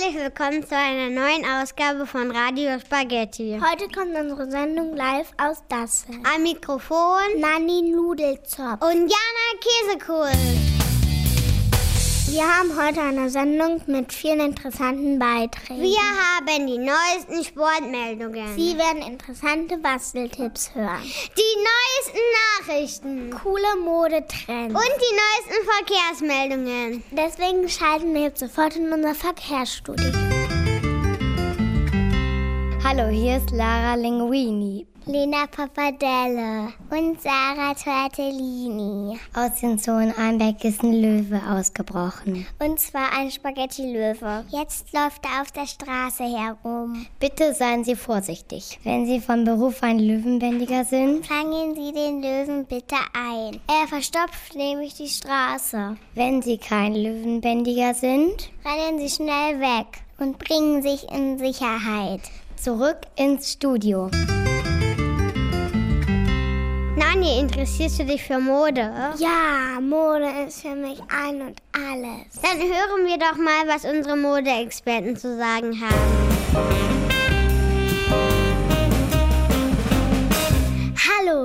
Herzlich 0.00 0.22
willkommen 0.22 0.66
zu 0.66 0.74
einer 0.74 1.10
neuen 1.10 1.44
Ausgabe 1.44 2.06
von 2.06 2.30
Radio 2.30 2.78
Spaghetti. 2.78 3.60
Heute 3.60 3.86
kommt 3.88 4.16
unsere 4.16 4.50
Sendung 4.50 4.96
live 4.96 5.30
aus 5.36 5.62
Dassel. 5.68 6.14
Am 6.34 6.42
Mikrofon 6.42 7.38
Nanni 7.38 7.82
Nudelzopf 7.82 8.80
und 8.82 9.10
Jana 9.10 9.58
Käsekohl. 9.60 10.69
Wir 12.32 12.44
haben 12.44 12.70
heute 12.80 13.00
eine 13.00 13.28
Sendung 13.28 13.82
mit 13.88 14.12
vielen 14.12 14.38
interessanten 14.38 15.18
Beiträgen. 15.18 15.82
Wir 15.82 15.98
haben 15.98 16.64
die 16.64 16.78
neuesten 16.78 17.42
Sportmeldungen. 17.44 18.54
Sie 18.54 18.78
werden 18.78 19.02
interessante 19.02 19.76
Basteltipps 19.78 20.72
hören. 20.72 21.02
Die 21.02 21.56
neuesten 21.66 22.20
Nachrichten. 22.60 23.30
Coole 23.30 23.76
Modetrends. 23.84 24.72
Und 24.72 24.94
die 25.00 25.16
neuesten 25.16 25.68
Verkehrsmeldungen. 25.74 27.02
Deswegen 27.10 27.68
schalten 27.68 28.14
wir 28.14 28.22
jetzt 28.22 28.38
sofort 28.38 28.76
in 28.76 28.92
unser 28.92 29.16
Verkehrsstudio. 29.16 30.12
Hallo, 32.84 33.08
hier 33.08 33.38
ist 33.38 33.50
Lara 33.50 33.96
Linguini. 33.96 34.86
Lena 35.06 35.46
Papadelle 35.46 36.72
und 36.90 37.20
Sarah 37.22 37.74
Tortellini. 37.74 39.18
Aus 39.34 39.60
den 39.60 39.78
Zonen 39.78 40.14
Einbeck 40.16 40.62
ist 40.64 40.82
ein 40.82 40.92
Löwe 40.92 41.40
ausgebrochen. 41.48 42.46
Und 42.58 42.78
zwar 42.78 43.12
ein 43.16 43.30
Spaghetti-Löwe. 43.30 44.44
Jetzt 44.50 44.92
läuft 44.92 45.24
er 45.24 45.40
auf 45.40 45.52
der 45.52 45.66
Straße 45.66 46.24
herum. 46.24 47.06
Bitte 47.18 47.54
seien 47.54 47.82
Sie 47.82 47.96
vorsichtig. 47.96 48.78
Wenn 48.84 49.06
Sie 49.06 49.20
von 49.20 49.44
Beruf 49.44 49.82
ein 49.82 49.98
Löwenbändiger 49.98 50.84
sind, 50.84 51.26
fangen 51.26 51.74
Sie 51.74 51.92
den 51.92 52.20
Löwen 52.22 52.66
bitte 52.66 52.96
ein. 53.14 53.58
Er 53.68 53.88
verstopft 53.88 54.54
nämlich 54.54 54.94
die 54.94 55.08
Straße. 55.08 55.96
Wenn 56.14 56.42
Sie 56.42 56.58
kein 56.58 56.94
Löwenbändiger 56.94 57.94
sind, 57.94 58.50
rennen 58.64 58.98
Sie 58.98 59.08
schnell 59.08 59.60
weg 59.60 60.02
und 60.18 60.38
bringen 60.38 60.82
sich 60.82 61.10
in 61.10 61.38
Sicherheit. 61.38 62.20
Zurück 62.56 62.98
ins 63.16 63.52
Studio. 63.52 64.10
Nani, 67.12 67.40
interessierst 67.40 67.98
du 67.98 68.04
dich 68.04 68.22
für 68.22 68.38
Mode? 68.38 68.92
Ja, 69.18 69.80
Mode 69.80 70.28
ist 70.46 70.62
für 70.62 70.76
mich 70.76 71.00
ein 71.08 71.42
und 71.42 71.56
alles. 71.72 72.40
Dann 72.40 72.58
hören 72.60 73.04
wir 73.04 73.18
doch 73.18 73.36
mal, 73.36 73.66
was 73.66 73.84
unsere 73.84 74.16
Modeexperten 74.16 75.16
zu 75.16 75.36
sagen 75.36 75.80
haben. 75.80 76.99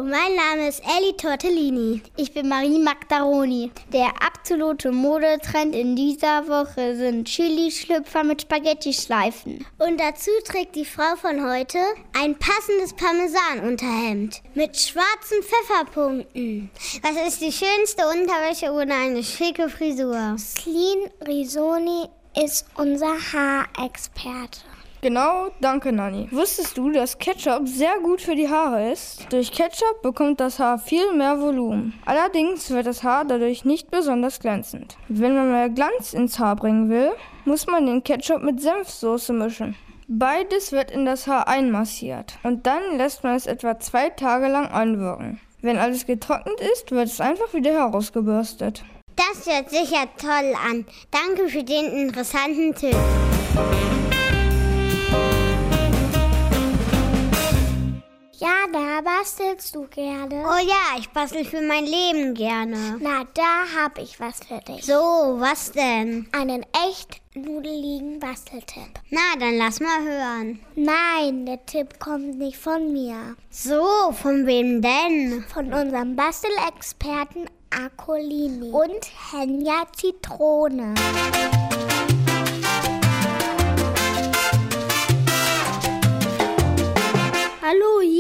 Mein 0.03 0.35
Name 0.35 0.67
ist 0.67 0.83
Ellie 0.97 1.15
Tortellini. 1.15 2.01
Ich 2.17 2.33
bin 2.33 2.49
Marie 2.49 2.79
Magdaroni. 2.79 3.71
Der 3.93 4.09
absolute 4.21 4.91
Modetrend 4.91 5.73
in 5.73 5.95
dieser 5.95 6.49
Woche 6.49 6.97
sind 6.97 7.29
Chili-Schlüpfer 7.29 8.25
mit 8.25 8.41
Spaghetti-Schleifen. 8.41 9.66
Und 9.77 9.99
dazu 9.99 10.31
trägt 10.45 10.75
die 10.75 10.83
Frau 10.83 11.16
von 11.16 11.49
heute 11.49 11.77
ein 12.19 12.35
passendes 12.38 12.93
Parmesanunterhemd 12.93 14.41
mit 14.53 14.75
schwarzen 14.75 15.41
Pfefferpunkten. 15.41 16.69
Was 17.01 17.27
ist 17.27 17.41
die 17.41 17.53
schönste 17.53 18.05
Unterwäsche 18.07 18.73
ohne 18.73 18.93
eine 18.93 19.23
schicke 19.23 19.69
Frisur? 19.69 20.35
Slin 20.38 21.09
Risoni 21.25 22.09
ist 22.35 22.66
unser 22.75 23.16
Haarexperte. 23.31 24.75
Genau, 25.05 25.51
danke 25.61 25.91
Nani. 25.91 26.27
Wusstest 26.31 26.79
du, 26.79 26.89
dass 26.89 27.19
Ketchup 27.19 27.67
sehr 27.67 27.99
gut 28.01 28.21
für 28.21 28.35
die 28.35 28.49
Haare 28.49 28.91
ist? 28.91 29.31
Durch 29.31 29.51
Ketchup 29.51 30.01
bekommt 30.01 30.39
das 30.39 30.57
Haar 30.57 30.79
viel 30.79 31.13
mehr 31.13 31.39
Volumen. 31.39 31.93
Allerdings 32.07 32.71
wird 32.71 32.88
das 32.88 33.03
Haar 33.03 33.23
dadurch 33.23 33.66
nicht 33.66 33.91
besonders 33.91 34.39
glänzend. 34.39 34.97
Wenn 35.07 35.35
man 35.35 35.51
mehr 35.51 35.69
Glanz 35.69 36.13
ins 36.13 36.39
Haar 36.39 36.55
bringen 36.55 36.89
will, 36.89 37.11
muss 37.45 37.67
man 37.67 37.85
den 37.85 38.03
Ketchup 38.03 38.41
mit 38.41 38.59
Senfsoße 38.59 39.31
mischen. 39.31 39.75
Beides 40.07 40.71
wird 40.71 40.89
in 40.89 41.05
das 41.05 41.27
Haar 41.27 41.47
einmassiert 41.47 42.39
und 42.41 42.66
dann 42.66 42.97
lässt 42.97 43.23
man 43.23 43.35
es 43.35 43.45
etwa 43.45 43.77
zwei 43.77 44.09
Tage 44.09 44.47
lang 44.47 44.69
anwirken. 44.69 45.39
Wenn 45.61 45.77
alles 45.77 46.07
getrocknet 46.07 46.59
ist, 46.73 46.89
wird 46.89 47.09
es 47.09 47.22
einfach 47.22 47.53
wieder 47.53 47.73
herausgebürstet. 47.73 48.83
Das 49.16 49.45
hört 49.45 49.69
sicher 49.69 50.07
toll 50.17 50.55
an. 50.67 50.83
Danke 51.11 51.47
für 51.47 51.63
den 51.63 51.93
interessanten 51.93 52.73
Tipp. 52.73 52.97
Bastelst 59.01 59.75
du 59.75 59.88
gerne. 59.88 60.44
Oh 60.45 60.67
ja, 60.67 60.97
ich 61.00 61.09
bastel 61.09 61.45
für 61.45 61.61
mein 61.61 61.85
Leben 61.85 62.33
gerne. 62.33 62.97
Na, 63.00 63.23
da 63.33 63.83
hab 63.83 63.97
ich 63.97 64.19
was 64.19 64.39
für 64.39 64.59
dich. 64.59 64.85
So, 64.85 64.94
was 64.94 65.72
denn? 65.72 66.28
Einen 66.31 66.66
echt 66.88 67.22
nudeligen 67.34 68.19
Basteltipp. 68.19 69.00
Na, 69.09 69.19
dann 69.39 69.57
lass 69.57 69.79
mal 69.79 70.01
hören. 70.03 70.59
Nein, 70.75 71.45
der 71.45 71.66
Tipp 71.66 72.00
kommt 72.00 72.38
nicht 72.38 72.57
von 72.57 72.94
mir. 72.94 73.35
So, 73.50 74.11
von 74.13 74.45
wem 74.45 74.81
denn? 74.81 75.44
Von 75.53 75.73
unserem 75.73 76.16
Bastelexperten 76.16 77.50
Akolini 77.69 78.72
und 78.72 79.05
Henja 79.31 79.84
Zitrone. 79.95 80.94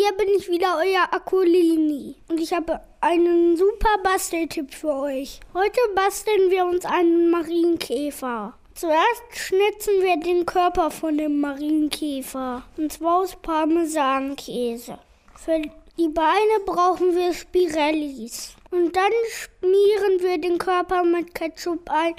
Hier 0.05 0.17
bin 0.17 0.35
ich 0.35 0.49
wieder, 0.49 0.77
euer 0.77 1.07
Akolini. 1.11 2.15
Und 2.27 2.39
ich 2.39 2.53
habe 2.53 2.79
einen 3.01 3.57
super 3.57 3.97
Basteltipp 4.03 4.71
für 4.73 4.93
euch. 4.93 5.39
Heute 5.53 5.79
basteln 5.95 6.51
wir 6.51 6.65
uns 6.65 6.85
einen 6.85 7.31
Marienkäfer. 7.31 8.53
Zuerst 8.75 9.23
schnitzen 9.31 10.01
wir 10.01 10.17
den 10.17 10.45
Körper 10.45 10.91
von 10.91 11.17
dem 11.17 11.39
Marienkäfer. 11.39 12.63
Und 12.77 12.93
zwar 12.93 13.21
aus 13.21 13.35
Parmesankäse. 13.37 14.99
Für 15.43 15.61
die 15.97 16.09
Beine 16.09 16.59
brauchen 16.65 17.15
wir 17.15 17.33
Spirellis. 17.33 18.55
Und 18.69 18.95
dann 18.95 19.11
schmieren 19.31 20.19
wir 20.19 20.37
den 20.37 20.59
Körper 20.59 21.03
mit 21.03 21.33
Ketchup 21.33 21.89
ein, 21.89 22.13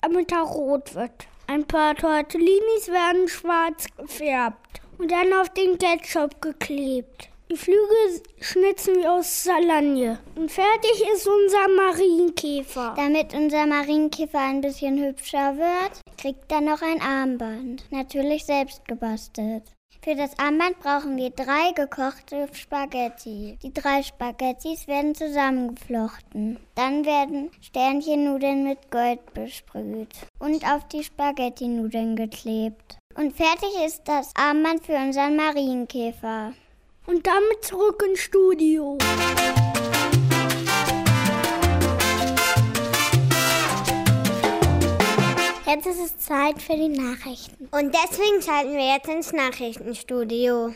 damit 0.00 0.32
er 0.32 0.40
rot 0.42 0.94
wird. 0.94 1.26
Ein 1.48 1.66
paar 1.66 1.94
Tortellinis 1.94 2.88
werden 2.88 3.28
schwarz 3.28 3.86
gefärbt 3.98 4.80
und 4.98 5.10
dann 5.10 5.32
auf 5.34 5.48
den 5.50 5.78
Ketchup 5.78 6.40
geklebt. 6.40 7.28
Die 7.50 7.56
Flügel 7.56 8.22
schnitzen 8.40 8.96
wir 8.96 9.12
aus 9.12 9.44
Salagne. 9.44 10.18
Und 10.34 10.50
fertig 10.50 11.04
ist 11.14 11.28
unser 11.28 11.68
Marienkäfer. 11.76 12.94
Damit 12.96 13.34
unser 13.34 13.66
Marienkäfer 13.66 14.40
ein 14.40 14.60
bisschen 14.60 14.98
hübscher 14.98 15.56
wird, 15.56 16.00
kriegt 16.18 16.50
er 16.50 16.60
noch 16.60 16.82
ein 16.82 17.00
Armband. 17.00 17.84
Natürlich 17.92 18.44
selbst 18.44 18.84
gebastelt. 18.88 19.62
Für 20.02 20.14
das 20.14 20.38
Armband 20.38 20.78
brauchen 20.80 21.16
wir 21.16 21.30
drei 21.30 21.72
gekochte 21.74 22.48
Spaghetti. 22.52 23.58
Die 23.62 23.72
drei 23.72 24.02
Spaghettis 24.02 24.86
werden 24.86 25.14
zusammengeflochten. 25.14 26.58
Dann 26.74 27.04
werden 27.04 27.50
Sternchennudeln 27.60 28.64
mit 28.64 28.90
Gold 28.90 29.20
besprüht 29.34 30.14
und 30.38 30.64
auf 30.64 30.86
die 30.88 31.02
Spaghetti-Nudeln 31.02 32.16
geklebt. 32.16 32.98
Und 33.18 33.34
fertig 33.34 33.70
ist 33.86 34.02
das 34.04 34.30
Armband 34.36 34.84
für 34.84 34.92
unseren 34.92 35.36
Marienkäfer. 35.36 36.52
Und 37.06 37.26
damit 37.26 37.64
zurück 37.64 38.04
ins 38.06 38.20
Studio. 38.20 38.98
Jetzt 45.66 45.86
ist 45.86 45.98
es 45.98 46.18
Zeit 46.18 46.60
für 46.60 46.74
die 46.74 46.88
Nachrichten. 46.88 47.68
Und 47.70 47.94
deswegen 47.94 48.42
schalten 48.42 48.74
wir 48.74 48.94
jetzt 48.94 49.08
ins 49.08 49.32
Nachrichtenstudio. 49.32 50.74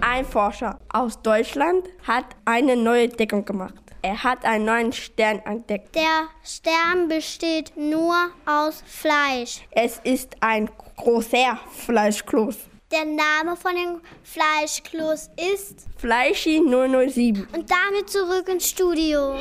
Ein 0.00 0.24
Forscher 0.24 0.78
aus 0.88 1.20
Deutschland 1.20 1.88
hat 2.06 2.26
eine 2.44 2.76
neue 2.76 3.04
Entdeckung 3.04 3.44
gemacht. 3.44 3.89
Er 4.02 4.22
hat 4.24 4.46
einen 4.46 4.64
neuen 4.64 4.92
Stern 4.94 5.40
entdeckt. 5.40 5.94
Der 5.94 6.28
Stern 6.42 7.08
besteht 7.08 7.76
nur 7.76 8.14
aus 8.46 8.82
Fleisch. 8.86 9.60
Es 9.72 10.00
ist 10.04 10.36
ein 10.40 10.70
großer 10.96 11.58
Fleischkloß. 11.70 12.56
Der 12.90 13.04
Name 13.04 13.56
von 13.56 13.74
dem 13.74 14.00
Fleischkloß 14.22 15.30
ist 15.54 15.86
Fleischi 15.98 16.62
007. 16.66 17.46
Und 17.52 17.70
damit 17.70 18.08
zurück 18.08 18.48
ins 18.48 18.70
Studio. 18.70 19.36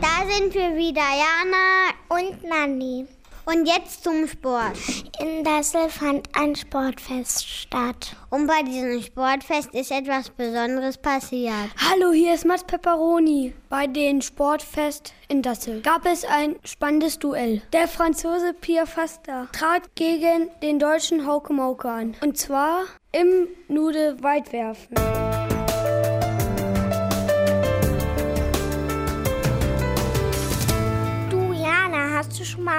Da 0.00 0.28
sind 0.28 0.54
wir 0.54 0.76
wieder, 0.76 1.00
Jana 1.00 1.94
und 2.10 2.44
Nanni. 2.44 3.06
Und 3.44 3.66
jetzt 3.66 4.04
zum 4.04 4.28
Sport. 4.28 4.76
In 5.20 5.42
Dassel 5.42 5.88
fand 5.88 6.28
ein 6.32 6.54
Sportfest 6.54 7.48
statt. 7.48 8.14
Und 8.30 8.46
bei 8.46 8.62
diesem 8.62 9.02
Sportfest 9.02 9.74
ist 9.74 9.90
etwas 9.90 10.30
Besonderes 10.30 10.96
passiert. 10.96 11.70
Hallo, 11.76 12.12
hier 12.12 12.34
ist 12.34 12.46
Mats 12.46 12.64
Pepperoni. 12.64 13.52
Bei 13.68 13.86
dem 13.88 14.20
Sportfest 14.20 15.12
in 15.28 15.42
Dassel 15.42 15.80
gab 15.80 16.06
es 16.06 16.24
ein 16.24 16.56
spannendes 16.64 17.18
Duell. 17.18 17.62
Der 17.72 17.88
Franzose 17.88 18.54
Pierre 18.54 18.86
Faster 18.86 19.48
trat 19.52 19.94
gegen 19.96 20.48
den 20.62 20.78
deutschen 20.78 21.26
Hauke 21.26 21.52
Mauke 21.52 21.90
an. 21.90 22.14
Und 22.22 22.38
zwar 22.38 22.84
im 23.10 23.48
Nude-Weitwerfen. 23.68 25.21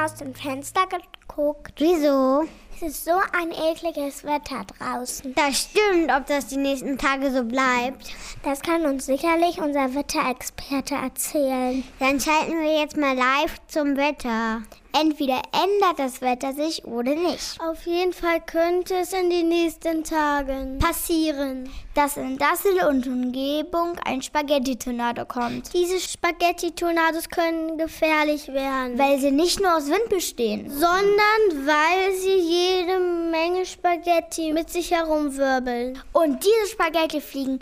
Aus 0.04 0.16
dem 0.16 0.36
Fenster 0.36 0.82
geguckt? 0.88 1.74
Wieso? 1.78 2.44
Es 2.76 2.82
ist 2.82 3.06
so 3.06 3.12
ein 3.12 3.52
ekliges 3.52 4.24
Wetter 4.26 4.66
draußen. 4.78 5.34
Das 5.36 5.62
stimmt, 5.62 6.12
ob 6.12 6.26
das 6.26 6.48
die 6.48 6.58
nächsten 6.58 6.98
Tage 6.98 7.32
so 7.32 7.44
bleibt. 7.44 8.12
Das 8.44 8.62
kann 8.62 8.86
uns 8.86 9.06
sicherlich 9.06 9.62
unser 9.62 9.96
Wetterexperte 9.96 10.96
erzählen. 10.96 11.84
Dann 12.00 12.20
schalten 12.20 12.60
wir 12.60 12.82
jetzt 12.82 12.98
mal 12.98 13.16
live 13.16 13.56
zum 13.68 13.96
Wetter. 13.96 14.64
Entweder 14.96 15.42
ändert 15.52 15.98
das 15.98 16.22
Wetter 16.22 16.54
sich 16.54 16.86
oder 16.86 17.16
nicht. 17.16 17.60
Auf 17.60 17.86
jeden 17.88 18.14
Fall 18.14 18.40
könnte 18.42 18.96
es 18.98 19.12
in 19.12 19.30
den 19.32 19.50
nächsten 19.50 20.04
Tagen 20.04 20.78
passieren, 20.78 21.68
dass 21.96 22.16
in 22.16 22.38
Dassel 22.38 22.86
und 22.88 23.08
Umgebung 23.08 23.98
ein 24.06 24.22
Spaghetti-Tornado 24.22 25.26
kommt. 25.26 25.74
Diese 25.74 26.00
Spaghetti-Tornados 26.00 27.30
können 27.30 27.80
gefährlich 27.80 28.48
werden, 28.50 29.00
weil 29.00 29.20
sie 29.20 29.32
nicht 29.32 29.60
nur 29.60 29.76
aus 29.76 29.88
Wind 29.88 30.10
bestehen, 30.10 30.70
sondern 30.70 31.66
weil 31.66 32.14
sie 32.14 32.38
jede 32.38 33.00
Menge 33.00 33.66
Spaghetti 33.66 34.54
mit 34.54 34.70
sich 34.70 34.92
herumwirbeln. 34.92 36.00
Und 36.12 36.44
diese 36.44 36.72
Spaghetti 36.72 37.20
fliegen 37.20 37.60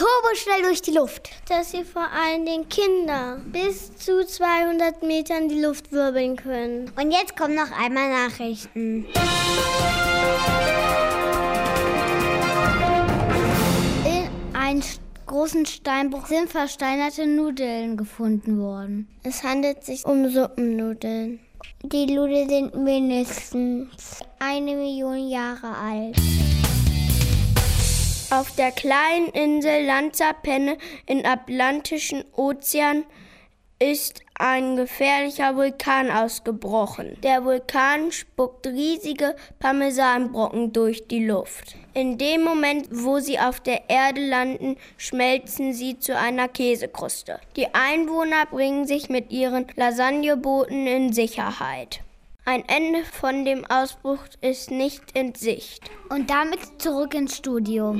turboschnell 0.00 0.62
durch 0.62 0.80
die 0.80 0.92
Luft. 0.92 1.28
Dass 1.48 1.72
sie 1.72 1.84
vor 1.84 2.08
allen 2.10 2.46
Dingen 2.46 2.68
Kinder 2.70 3.38
bis 3.44 3.94
zu 3.96 4.26
200 4.26 5.02
Metern 5.02 5.48
die 5.48 5.60
Luft 5.60 5.92
wirbeln 5.92 6.36
können. 6.36 6.90
Und 6.96 7.10
jetzt 7.10 7.36
kommen 7.36 7.54
noch 7.54 7.70
einmal 7.70 8.08
Nachrichten. 8.08 9.06
In 14.06 14.56
einem 14.56 14.82
großen 15.26 15.66
Steinbruch 15.66 16.26
sind 16.26 16.50
versteinerte 16.50 17.26
Nudeln 17.26 17.98
gefunden 17.98 18.58
worden. 18.58 19.06
Es 19.22 19.44
handelt 19.44 19.84
sich 19.84 20.06
um 20.06 20.30
Suppennudeln. 20.30 21.40
Die 21.82 22.06
Nudeln 22.06 22.48
sind 22.48 22.74
mindestens 22.74 24.20
eine 24.38 24.76
Million 24.76 25.28
Jahre 25.28 25.76
alt. 25.76 26.16
Auf 28.32 28.54
der 28.54 28.70
kleinen 28.70 29.26
Insel 29.30 29.86
Lanzapenne 29.86 30.78
im 31.06 31.26
Atlantischen 31.26 32.24
Ozean 32.36 33.04
ist 33.80 34.22
ein 34.34 34.76
gefährlicher 34.76 35.56
Vulkan 35.56 36.12
ausgebrochen. 36.12 37.16
Der 37.24 37.44
Vulkan 37.44 38.12
spuckt 38.12 38.68
riesige 38.68 39.34
Parmesanbrocken 39.58 40.72
durch 40.72 41.08
die 41.08 41.26
Luft. 41.26 41.74
In 41.92 42.18
dem 42.18 42.44
Moment, 42.44 42.86
wo 42.92 43.18
sie 43.18 43.40
auf 43.40 43.58
der 43.58 43.90
Erde 43.90 44.24
landen, 44.24 44.76
schmelzen 44.96 45.72
sie 45.72 45.98
zu 45.98 46.16
einer 46.16 46.46
Käsekruste. 46.46 47.40
Die 47.56 47.74
Einwohner 47.74 48.46
bringen 48.46 48.86
sich 48.86 49.08
mit 49.08 49.32
ihren 49.32 49.66
Lasagnebooten 49.74 50.86
in 50.86 51.12
Sicherheit. 51.12 52.00
Ein 52.52 52.64
Ende 52.66 53.04
von 53.04 53.44
dem 53.44 53.64
Ausbruch 53.66 54.18
ist 54.40 54.72
nicht 54.72 55.16
in 55.16 55.36
Sicht. 55.36 55.88
Und 56.08 56.30
damit 56.30 56.58
zurück 56.82 57.14
ins 57.14 57.36
Studio. 57.36 57.94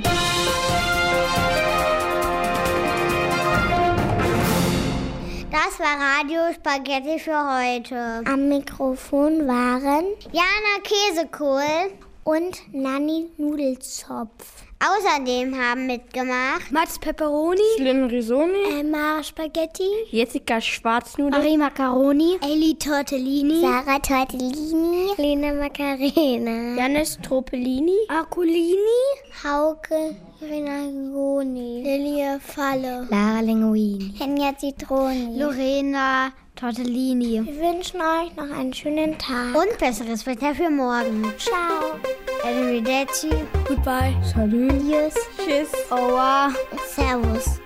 Das 5.49 5.79
war 5.79 6.19
Radio 6.19 6.53
Spaghetti 6.53 7.17
für 7.17 7.31
heute. 7.31 8.23
Am 8.25 8.49
Mikrofon 8.49 9.47
waren 9.47 10.03
Jana 10.33 10.83
Käsekohl 10.83 11.93
und 12.23 12.61
Nanni 12.73 13.29
Nudelzopf. 13.37 14.63
Außerdem 14.79 15.55
haben 15.55 15.85
mitgemacht 15.85 16.71
Mats 16.71 16.97
Pepperoni, 16.97 17.61
Slim 17.77 18.05
Risoni, 18.05 18.79
Emma 18.79 19.21
Spaghetti, 19.23 19.89
Jessica 20.09 20.59
Schwarznudel, 20.59 21.39
Marie 21.39 21.57
Macaroni, 21.57 22.39
Ellie 22.41 22.75
Tortellini, 22.75 23.61
Sarah 23.61 23.99
Tortellini, 23.99 25.13
Lena 25.17 25.53
Macarena, 25.53 26.75
Janis 26.77 27.19
Tropellini, 27.21 27.95
Akulini, 28.07 29.03
Hauke 29.43 30.15
Renagoni, 30.41 31.83
Lilia 31.83 32.39
Falle, 32.39 33.07
Lara 33.11 33.41
Linguini, 33.41 34.15
Henja 34.17 34.57
Zitroni, 34.57 35.37
Lorena 35.37 36.33
Tortellini. 36.61 37.43
Wir 37.43 37.59
wünschen 37.59 37.99
euch 37.99 38.35
noch 38.35 38.55
einen 38.55 38.71
schönen 38.71 39.17
Tag. 39.17 39.55
und 39.55 39.79
besseres 39.79 40.27
Wetter 40.27 40.53
für 40.53 40.69
morgen. 40.69 41.33
Ciao. 41.39 41.97
Arrivederci. 42.43 43.31
Goodbye, 43.67 44.15
Salut. 44.31 44.69
Tschüss. 44.69 45.15
Tschüss. 45.43 45.91
Aua. 45.91 46.53
Servus. 46.87 47.59